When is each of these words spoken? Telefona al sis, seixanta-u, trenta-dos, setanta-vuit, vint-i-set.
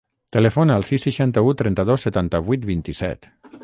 Telefona 0.37 0.77
al 0.81 0.85
sis, 0.91 1.05
seixanta-u, 1.09 1.53
trenta-dos, 1.61 2.09
setanta-vuit, 2.09 2.69
vint-i-set. 2.75 3.35